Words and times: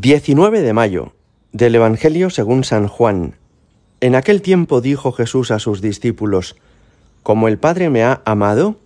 19 0.00 0.62
de 0.62 0.72
mayo 0.72 1.12
del 1.52 1.74
Evangelio 1.74 2.30
según 2.30 2.64
San 2.64 2.88
Juan. 2.88 3.34
En 4.00 4.14
aquel 4.14 4.40
tiempo 4.40 4.80
dijo 4.80 5.12
Jesús 5.12 5.50
a 5.50 5.58
sus 5.58 5.82
discípulos, 5.82 6.56
Como 7.22 7.46
el 7.46 7.58
Padre 7.58 7.90
me 7.90 8.02
ha 8.02 8.22
amado, 8.24 8.76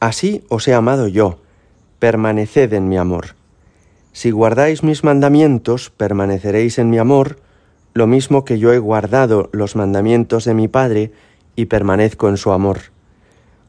así 0.00 0.42
os 0.48 0.66
he 0.66 0.74
amado 0.74 1.06
yo, 1.06 1.38
permaneced 2.00 2.72
en 2.72 2.88
mi 2.88 2.98
amor. 2.98 3.36
Si 4.12 4.32
guardáis 4.32 4.82
mis 4.82 5.04
mandamientos, 5.04 5.90
permaneceréis 5.90 6.80
en 6.80 6.90
mi 6.90 6.98
amor, 6.98 7.38
lo 7.94 8.08
mismo 8.08 8.44
que 8.44 8.58
yo 8.58 8.72
he 8.72 8.80
guardado 8.80 9.50
los 9.52 9.76
mandamientos 9.76 10.44
de 10.44 10.54
mi 10.54 10.66
Padre 10.66 11.12
y 11.54 11.66
permanezco 11.66 12.28
en 12.28 12.36
su 12.36 12.50
amor. 12.50 12.80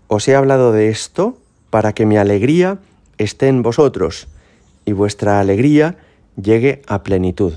Os 0.07 0.27
he 0.27 0.35
hablado 0.35 0.71
de 0.71 0.89
esto 0.89 1.37
para 1.69 1.93
que 1.93 2.07
mi 2.07 2.17
alegría 2.17 2.79
esté 3.19 3.47
en 3.47 3.61
vosotros 3.61 4.27
y 4.85 4.93
vuestra 4.93 5.39
alegría 5.39 5.95
llegue 6.41 6.81
a 6.87 7.03
plenitud. 7.03 7.53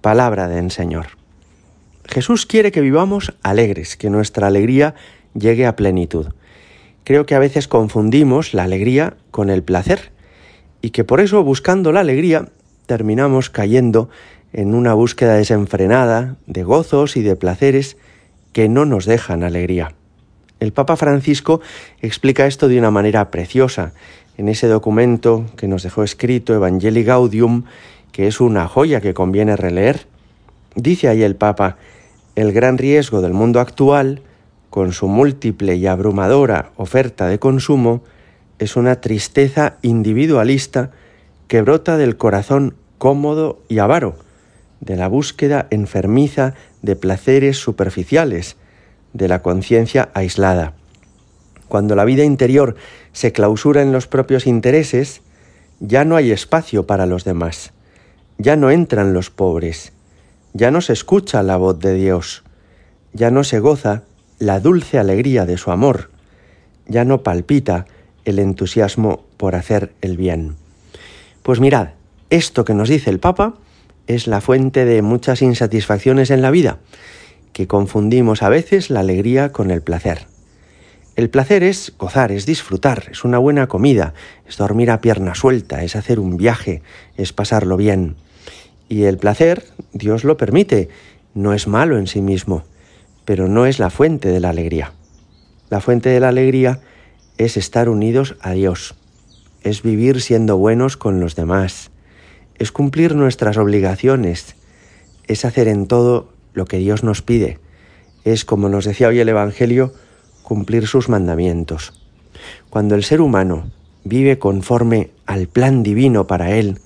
Palabra 0.00 0.48
del 0.48 0.70
Señor. 0.70 1.06
Jesús 2.06 2.46
quiere 2.46 2.72
que 2.72 2.80
vivamos 2.80 3.34
alegres, 3.42 3.96
que 3.96 4.10
nuestra 4.10 4.46
alegría 4.46 4.94
llegue 5.34 5.66
a 5.66 5.76
plenitud. 5.76 6.28
Creo 7.04 7.26
que 7.26 7.34
a 7.34 7.38
veces 7.38 7.68
confundimos 7.68 8.54
la 8.54 8.64
alegría 8.64 9.16
con 9.30 9.50
el 9.50 9.62
placer 9.62 10.12
y 10.82 10.90
que 10.90 11.04
por 11.04 11.20
eso 11.20 11.42
buscando 11.42 11.92
la 11.92 12.00
alegría 12.00 12.48
terminamos 12.86 13.50
cayendo 13.50 14.10
en 14.52 14.74
una 14.74 14.94
búsqueda 14.94 15.34
desenfrenada 15.34 16.36
de 16.46 16.64
gozos 16.64 17.16
y 17.16 17.22
de 17.22 17.36
placeres 17.36 17.96
que 18.52 18.68
no 18.68 18.84
nos 18.84 19.04
dejan 19.04 19.44
alegría. 19.44 19.94
El 20.58 20.72
Papa 20.72 20.96
Francisco 20.96 21.60
explica 22.02 22.46
esto 22.46 22.68
de 22.68 22.78
una 22.78 22.90
manera 22.90 23.30
preciosa 23.30 23.92
en 24.40 24.48
ese 24.48 24.68
documento 24.68 25.44
que 25.58 25.68
nos 25.68 25.82
dejó 25.82 26.02
escrito 26.02 26.54
Evangelii 26.54 27.04
Gaudium, 27.04 27.64
que 28.10 28.26
es 28.26 28.40
una 28.40 28.66
joya 28.68 29.02
que 29.02 29.12
conviene 29.12 29.54
releer. 29.54 30.06
Dice 30.74 31.08
ahí 31.08 31.22
el 31.22 31.36
Papa, 31.36 31.76
el 32.36 32.50
gran 32.54 32.78
riesgo 32.78 33.20
del 33.20 33.34
mundo 33.34 33.60
actual, 33.60 34.22
con 34.70 34.92
su 34.92 35.08
múltiple 35.08 35.76
y 35.76 35.86
abrumadora 35.86 36.70
oferta 36.76 37.28
de 37.28 37.38
consumo, 37.38 38.02
es 38.58 38.76
una 38.76 39.02
tristeza 39.02 39.76
individualista 39.82 40.90
que 41.46 41.60
brota 41.60 41.98
del 41.98 42.16
corazón 42.16 42.76
cómodo 42.96 43.60
y 43.68 43.78
avaro, 43.78 44.16
de 44.80 44.96
la 44.96 45.08
búsqueda 45.08 45.66
enfermiza 45.68 46.54
de 46.80 46.96
placeres 46.96 47.58
superficiales, 47.58 48.56
de 49.12 49.28
la 49.28 49.42
conciencia 49.42 50.08
aislada. 50.14 50.79
Cuando 51.70 51.94
la 51.94 52.04
vida 52.04 52.24
interior 52.24 52.74
se 53.12 53.30
clausura 53.30 53.80
en 53.80 53.92
los 53.92 54.08
propios 54.08 54.48
intereses, 54.48 55.22
ya 55.78 56.04
no 56.04 56.16
hay 56.16 56.32
espacio 56.32 56.84
para 56.84 57.06
los 57.06 57.22
demás, 57.22 57.72
ya 58.38 58.56
no 58.56 58.72
entran 58.72 59.14
los 59.14 59.30
pobres, 59.30 59.92
ya 60.52 60.72
no 60.72 60.80
se 60.80 60.92
escucha 60.92 61.44
la 61.44 61.56
voz 61.56 61.78
de 61.78 61.94
Dios, 61.94 62.42
ya 63.12 63.30
no 63.30 63.44
se 63.44 63.60
goza 63.60 64.02
la 64.40 64.58
dulce 64.58 64.98
alegría 64.98 65.46
de 65.46 65.58
su 65.58 65.70
amor, 65.70 66.10
ya 66.88 67.04
no 67.04 67.22
palpita 67.22 67.86
el 68.24 68.40
entusiasmo 68.40 69.24
por 69.36 69.54
hacer 69.54 69.92
el 70.00 70.16
bien. 70.16 70.56
Pues 71.44 71.60
mirad, 71.60 71.90
esto 72.30 72.64
que 72.64 72.74
nos 72.74 72.88
dice 72.88 73.10
el 73.10 73.20
Papa 73.20 73.54
es 74.08 74.26
la 74.26 74.40
fuente 74.40 74.84
de 74.84 75.02
muchas 75.02 75.40
insatisfacciones 75.40 76.32
en 76.32 76.42
la 76.42 76.50
vida, 76.50 76.78
que 77.52 77.68
confundimos 77.68 78.42
a 78.42 78.48
veces 78.48 78.90
la 78.90 79.00
alegría 79.00 79.52
con 79.52 79.70
el 79.70 79.82
placer. 79.82 80.26
El 81.20 81.28
placer 81.28 81.62
es 81.62 81.92
gozar, 81.98 82.32
es 82.32 82.46
disfrutar, 82.46 83.08
es 83.10 83.24
una 83.24 83.36
buena 83.36 83.66
comida, 83.66 84.14
es 84.48 84.56
dormir 84.56 84.90
a 84.90 85.02
pierna 85.02 85.34
suelta, 85.34 85.84
es 85.84 85.94
hacer 85.94 86.18
un 86.18 86.38
viaje, 86.38 86.80
es 87.18 87.34
pasarlo 87.34 87.76
bien. 87.76 88.16
Y 88.88 89.02
el 89.02 89.18
placer, 89.18 89.64
Dios 89.92 90.24
lo 90.24 90.38
permite, 90.38 90.88
no 91.34 91.52
es 91.52 91.68
malo 91.68 91.98
en 91.98 92.06
sí 92.06 92.22
mismo, 92.22 92.64
pero 93.26 93.48
no 93.48 93.66
es 93.66 93.78
la 93.78 93.90
fuente 93.90 94.30
de 94.30 94.40
la 94.40 94.48
alegría. 94.48 94.94
La 95.68 95.82
fuente 95.82 96.08
de 96.08 96.20
la 96.20 96.28
alegría 96.28 96.80
es 97.36 97.58
estar 97.58 97.90
unidos 97.90 98.36
a 98.40 98.52
Dios, 98.52 98.94
es 99.60 99.82
vivir 99.82 100.22
siendo 100.22 100.56
buenos 100.56 100.96
con 100.96 101.20
los 101.20 101.36
demás, 101.36 101.90
es 102.58 102.72
cumplir 102.72 103.14
nuestras 103.14 103.58
obligaciones, 103.58 104.56
es 105.26 105.44
hacer 105.44 105.68
en 105.68 105.86
todo 105.86 106.32
lo 106.54 106.64
que 106.64 106.78
Dios 106.78 107.04
nos 107.04 107.20
pide, 107.20 107.58
es, 108.24 108.46
como 108.46 108.70
nos 108.70 108.86
decía 108.86 109.08
hoy 109.08 109.20
el 109.20 109.28
Evangelio, 109.28 109.92
cumplir 110.50 110.88
sus 110.88 111.08
mandamientos. 111.08 111.92
Cuando 112.70 112.96
el 112.96 113.04
ser 113.04 113.20
humano 113.20 113.70
vive 114.02 114.40
conforme 114.40 115.10
al 115.24 115.46
plan 115.46 115.84
divino 115.84 116.26
para 116.26 116.50
él, 116.56 116.80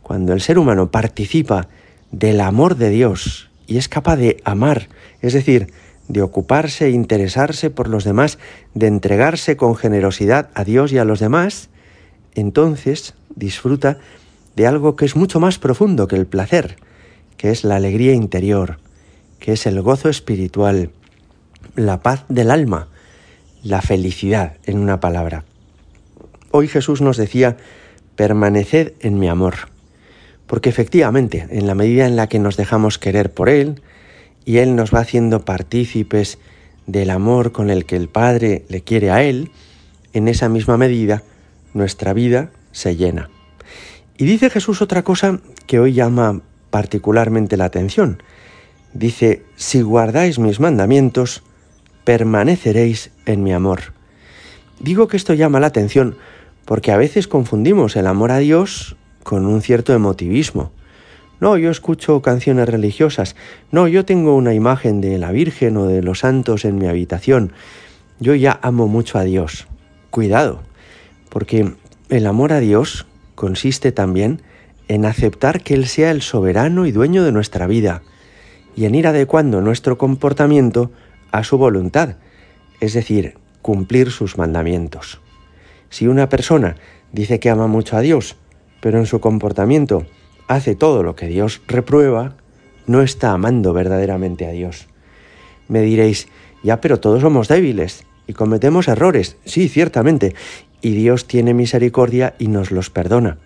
cuando 0.00 0.32
el 0.32 0.40
ser 0.40 0.60
humano 0.60 0.92
participa 0.92 1.66
del 2.12 2.40
amor 2.40 2.76
de 2.76 2.88
Dios 2.90 3.50
y 3.66 3.78
es 3.78 3.88
capaz 3.88 4.14
de 4.14 4.40
amar, 4.44 4.86
es 5.22 5.32
decir, 5.32 5.72
de 6.06 6.22
ocuparse 6.22 6.86
e 6.86 6.90
interesarse 6.90 7.68
por 7.68 7.88
los 7.88 8.04
demás, 8.04 8.38
de 8.74 8.86
entregarse 8.86 9.56
con 9.56 9.74
generosidad 9.74 10.50
a 10.54 10.62
Dios 10.62 10.92
y 10.92 10.98
a 10.98 11.04
los 11.04 11.18
demás, 11.18 11.68
entonces 12.36 13.14
disfruta 13.34 13.98
de 14.54 14.68
algo 14.68 14.94
que 14.94 15.04
es 15.04 15.16
mucho 15.16 15.40
más 15.40 15.58
profundo 15.58 16.06
que 16.06 16.14
el 16.14 16.26
placer, 16.26 16.76
que 17.36 17.50
es 17.50 17.64
la 17.64 17.74
alegría 17.74 18.12
interior, 18.12 18.78
que 19.40 19.54
es 19.54 19.66
el 19.66 19.82
gozo 19.82 20.08
espiritual, 20.08 20.92
la 21.74 22.02
paz 22.02 22.24
del 22.28 22.52
alma, 22.52 22.86
la 23.62 23.82
felicidad 23.82 24.56
en 24.64 24.78
una 24.78 25.00
palabra. 25.00 25.44
Hoy 26.50 26.68
Jesús 26.68 27.00
nos 27.00 27.16
decía, 27.16 27.56
permaneced 28.16 28.92
en 29.00 29.18
mi 29.18 29.28
amor, 29.28 29.54
porque 30.46 30.68
efectivamente, 30.68 31.46
en 31.50 31.66
la 31.66 31.74
medida 31.74 32.06
en 32.06 32.16
la 32.16 32.28
que 32.28 32.38
nos 32.38 32.56
dejamos 32.56 32.98
querer 32.98 33.32
por 33.32 33.48
Él, 33.48 33.80
y 34.44 34.58
Él 34.58 34.74
nos 34.74 34.92
va 34.92 35.00
haciendo 35.00 35.44
partícipes 35.44 36.38
del 36.86 37.10
amor 37.10 37.52
con 37.52 37.70
el 37.70 37.84
que 37.84 37.96
el 37.96 38.08
Padre 38.08 38.64
le 38.68 38.82
quiere 38.82 39.10
a 39.10 39.22
Él, 39.22 39.50
en 40.12 40.26
esa 40.26 40.48
misma 40.48 40.76
medida 40.76 41.22
nuestra 41.72 42.12
vida 42.12 42.50
se 42.72 42.96
llena. 42.96 43.30
Y 44.18 44.24
dice 44.24 44.50
Jesús 44.50 44.82
otra 44.82 45.02
cosa 45.02 45.40
que 45.66 45.78
hoy 45.78 45.92
llama 45.92 46.40
particularmente 46.70 47.56
la 47.56 47.66
atención. 47.66 48.22
Dice, 48.92 49.44
si 49.56 49.82
guardáis 49.82 50.38
mis 50.38 50.58
mandamientos, 50.58 51.42
permaneceréis 52.04 53.10
en 53.26 53.42
mi 53.42 53.52
amor. 53.52 53.92
Digo 54.78 55.08
que 55.08 55.16
esto 55.16 55.34
llama 55.34 55.60
la 55.60 55.68
atención 55.68 56.16
porque 56.64 56.92
a 56.92 56.96
veces 56.96 57.28
confundimos 57.28 57.96
el 57.96 58.06
amor 58.06 58.30
a 58.30 58.38
Dios 58.38 58.96
con 59.22 59.46
un 59.46 59.60
cierto 59.60 59.92
emotivismo. 59.92 60.72
No, 61.40 61.56
yo 61.56 61.70
escucho 61.70 62.20
canciones 62.22 62.68
religiosas. 62.68 63.34
No, 63.72 63.88
yo 63.88 64.04
tengo 64.04 64.36
una 64.36 64.54
imagen 64.54 65.00
de 65.00 65.18
la 65.18 65.32
Virgen 65.32 65.76
o 65.78 65.86
de 65.86 66.02
los 66.02 66.20
santos 66.20 66.64
en 66.64 66.78
mi 66.78 66.86
habitación. 66.86 67.52
Yo 68.18 68.34
ya 68.34 68.58
amo 68.62 68.88
mucho 68.88 69.18
a 69.18 69.24
Dios. 69.24 69.66
Cuidado, 70.10 70.60
porque 71.30 71.72
el 72.10 72.26
amor 72.26 72.52
a 72.52 72.60
Dios 72.60 73.06
consiste 73.34 73.90
también 73.90 74.42
en 74.88 75.06
aceptar 75.06 75.62
que 75.62 75.74
Él 75.74 75.86
sea 75.86 76.10
el 76.10 76.20
soberano 76.20 76.84
y 76.84 76.92
dueño 76.92 77.24
de 77.24 77.32
nuestra 77.32 77.66
vida 77.66 78.02
y 78.76 78.84
en 78.84 78.94
ir 78.94 79.06
adecuando 79.06 79.60
nuestro 79.60 79.96
comportamiento 79.98 80.90
a 81.32 81.44
su 81.44 81.58
voluntad, 81.58 82.16
es 82.80 82.94
decir, 82.94 83.34
cumplir 83.62 84.10
sus 84.10 84.38
mandamientos. 84.38 85.20
Si 85.88 86.06
una 86.06 86.28
persona 86.28 86.76
dice 87.12 87.40
que 87.40 87.50
ama 87.50 87.66
mucho 87.66 87.96
a 87.96 88.00
Dios, 88.00 88.36
pero 88.80 88.98
en 88.98 89.06
su 89.06 89.20
comportamiento 89.20 90.06
hace 90.48 90.74
todo 90.74 91.02
lo 91.02 91.16
que 91.16 91.26
Dios 91.26 91.62
reprueba, 91.66 92.36
no 92.86 93.02
está 93.02 93.32
amando 93.32 93.72
verdaderamente 93.72 94.46
a 94.46 94.50
Dios. 94.50 94.88
Me 95.68 95.80
diréis, 95.82 96.28
ya, 96.62 96.80
pero 96.80 96.98
todos 96.98 97.22
somos 97.22 97.48
débiles 97.48 98.04
y 98.26 98.32
cometemos 98.32 98.88
errores, 98.88 99.36
sí, 99.44 99.68
ciertamente, 99.68 100.34
y 100.80 100.92
Dios 100.92 101.26
tiene 101.26 101.54
misericordia 101.54 102.34
y 102.38 102.48
nos 102.48 102.70
los 102.70 102.90
perdona. 102.90 103.38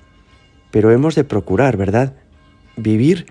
Pero 0.70 0.92
hemos 0.92 1.14
de 1.14 1.24
procurar, 1.24 1.76
¿verdad? 1.76 2.14
Vivir 2.76 3.26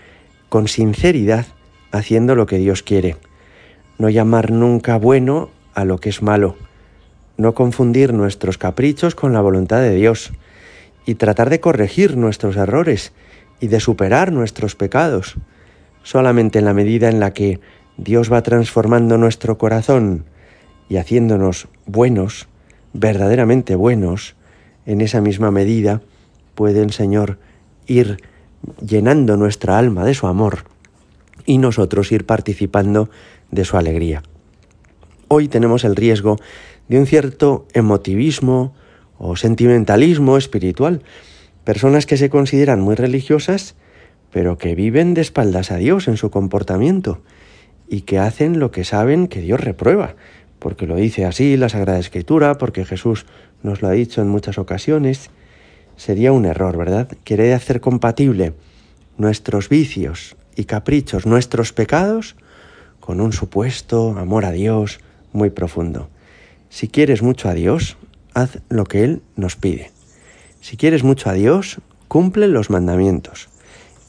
con 0.50 0.68
sinceridad 0.68 1.46
haciendo 1.92 2.36
lo 2.36 2.46
que 2.46 2.58
Dios 2.58 2.84
quiere 2.84 3.18
no 3.98 4.10
llamar 4.10 4.52
nunca 4.52 4.98
bueno 4.98 5.50
a 5.74 5.86
lo 5.86 5.98
que 5.98 6.10
es 6.10 6.22
malo, 6.22 6.56
no 7.38 7.54
confundir 7.54 8.14
nuestros 8.14 8.58
caprichos 8.58 9.16
con 9.16 9.34
la 9.34 9.42
voluntad 9.42 9.80
de 9.80 9.96
Dios 9.96 10.32
y 11.06 11.16
tratar 11.16 11.50
de 11.50 11.60
corregir 11.60 12.18
nuestros 12.18 12.56
errores 12.56 13.14
y 13.60 13.68
de 13.68 13.80
superar 13.80 14.32
nuestros 14.32 14.76
pecados. 14.76 15.36
Solamente 16.04 16.60
en 16.60 16.66
la 16.66 16.74
medida 16.74 17.10
en 17.10 17.20
la 17.20 17.34
que 17.34 17.60
Dios 17.98 18.32
va 18.32 18.42
transformando 18.44 19.18
nuestro 19.18 19.58
corazón 19.58 20.26
y 20.90 20.98
haciéndonos 20.98 21.68
buenos, 21.86 22.48
verdaderamente 22.94 23.76
buenos, 23.76 24.36
en 24.86 25.02
esa 25.02 25.22
misma 25.22 25.52
medida 25.52 26.02
puede 26.56 26.82
el 26.82 26.92
Señor 26.92 27.40
ir 27.88 28.18
llenando 28.86 29.38
nuestra 29.38 29.78
alma 29.78 30.06
de 30.06 30.14
su 30.14 30.28
amor 30.28 30.66
y 31.46 31.58
nosotros 31.58 32.12
ir 32.12 32.26
participando 32.26 33.10
de 33.54 33.66
su 33.66 33.78
alegría. 33.78 34.24
Hoy 35.28 35.48
tenemos 35.48 35.84
el 35.84 35.96
riesgo 35.96 36.38
de 36.88 37.00
un 37.00 37.06
cierto 37.06 37.68
emotivismo 37.74 38.74
o 39.18 39.36
sentimentalismo 39.36 40.38
espiritual. 40.38 41.02
Personas 41.64 42.06
que 42.06 42.18
se 42.18 42.30
consideran 42.30 42.82
muy 42.82 42.96
religiosas, 42.96 43.76
pero 44.32 44.58
que 44.58 44.76
viven 44.76 45.14
de 45.14 45.22
espaldas 45.22 45.72
a 45.72 45.78
Dios 45.78 46.08
en 46.08 46.18
su 46.18 46.30
comportamiento 46.30 47.22
y 47.88 48.02
que 48.02 48.20
hacen 48.20 48.60
lo 48.60 48.72
que 48.72 48.84
saben 48.84 49.28
que 49.28 49.42
Dios 49.42 49.60
reprueba, 49.60 50.16
porque 50.60 50.88
lo 50.88 50.96
dice 50.96 51.26
así 51.26 51.56
la 51.58 51.70
Sagrada 51.70 52.00
Escritura, 52.00 52.58
porque 52.58 52.86
Jesús 52.86 53.26
nos 53.62 53.82
lo 53.82 53.88
ha 53.88 53.92
dicho 53.92 54.22
en 54.22 54.30
muchas 54.30 54.58
ocasiones, 54.58 55.30
sería 55.96 56.32
un 56.32 56.46
error, 56.46 56.76
¿verdad? 56.78 57.08
Quiere 57.24 57.54
hacer 57.54 57.80
compatible 57.82 58.54
nuestros 59.18 59.70
vicios 59.70 60.36
y 60.56 60.66
caprichos, 60.66 61.26
nuestros 61.26 61.72
pecados, 61.72 62.36
con 63.04 63.20
un 63.20 63.34
supuesto 63.34 64.18
amor 64.18 64.46
a 64.46 64.52
Dios 64.54 65.02
muy 65.34 65.50
profundo. 65.50 66.08
Si 66.70 66.88
quieres 66.88 67.22
mucho 67.22 67.50
a 67.50 67.54
Dios, 67.54 67.98
haz 68.34 68.60
lo 68.70 68.86
que 68.86 69.04
Él 69.04 69.22
nos 69.36 69.58
pide. 69.58 69.92
Si 70.62 70.78
quieres 70.78 71.04
mucho 71.04 71.30
a 71.30 71.34
Dios, 71.34 71.80
cumple 72.08 72.48
los 72.48 72.70
mandamientos. 72.70 73.50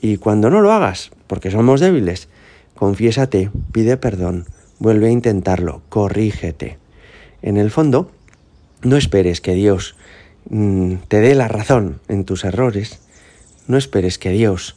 Y 0.01 0.19
cuando 0.19 0.49
no 0.49 0.61
lo 0.61 0.71
hagas, 0.71 1.11
porque 1.27 1.51
somos 1.51 1.81
débiles, 1.81 2.29
confiésate, 2.77 3.51
pide 3.73 3.97
perdón, 3.97 4.47
vuelve 4.79 5.09
a 5.09 5.11
intentarlo, 5.11 5.83
corrígete. 5.89 6.79
En 7.43 7.57
el 7.57 7.73
fondo, 7.73 8.13
no 8.83 8.97
esperes 8.97 9.41
que 9.41 9.55
Dios 9.55 9.97
mm, 10.49 10.95
te 11.09 11.19
dé 11.19 11.35
la 11.35 11.49
razón 11.49 11.99
en 12.07 12.25
tus 12.25 12.45
errores, 12.45 13.01
no 13.67 13.77
esperes 13.77 14.19
que 14.19 14.31
Dios 14.31 14.77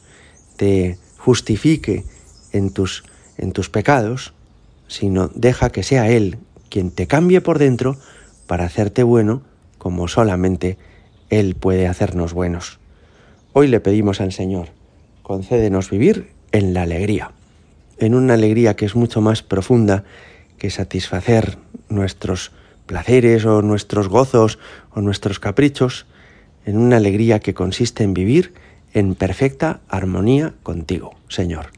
te 0.56 0.98
justifique 1.18 2.02
en 2.50 2.70
tus, 2.70 3.04
en 3.38 3.52
tus 3.52 3.70
pecados, 3.70 4.34
sino 4.88 5.28
deja 5.34 5.70
que 5.70 5.82
sea 5.82 6.10
Él 6.10 6.38
quien 6.68 6.90
te 6.90 7.06
cambie 7.06 7.40
por 7.40 7.58
dentro 7.58 7.96
para 8.46 8.64
hacerte 8.64 9.02
bueno 9.02 9.42
como 9.78 10.08
solamente 10.08 10.76
Él 11.30 11.54
puede 11.54 11.86
hacernos 11.86 12.32
buenos. 12.34 12.78
Hoy 13.52 13.68
le 13.68 13.80
pedimos 13.80 14.20
al 14.20 14.32
Señor, 14.32 14.68
concédenos 15.22 15.90
vivir 15.90 16.30
en 16.52 16.74
la 16.74 16.82
alegría, 16.82 17.32
en 17.98 18.14
una 18.14 18.34
alegría 18.34 18.76
que 18.76 18.84
es 18.84 18.94
mucho 18.94 19.20
más 19.20 19.42
profunda 19.42 20.04
que 20.58 20.70
satisfacer 20.70 21.58
nuestros 21.88 22.52
placeres 22.86 23.44
o 23.44 23.62
nuestros 23.62 24.08
gozos 24.08 24.58
o 24.92 25.00
nuestros 25.00 25.38
caprichos, 25.38 26.06
en 26.64 26.76
una 26.76 26.96
alegría 26.96 27.38
que 27.40 27.54
consiste 27.54 28.04
en 28.04 28.14
vivir 28.14 28.54
en 28.92 29.14
perfecta 29.14 29.80
armonía 29.88 30.54
contigo, 30.62 31.14
Señor. 31.28 31.77